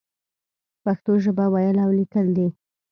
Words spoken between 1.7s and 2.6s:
او ليکل دې.